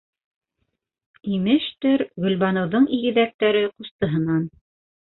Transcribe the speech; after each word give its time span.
Имештер, 1.35 2.05
Гөлбаныуҙың 2.25 2.91
игеҙәктәре 3.01 3.65
ҡустыһынан... 3.71 4.53